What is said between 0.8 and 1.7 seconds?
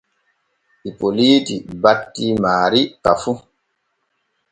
Ipoliiti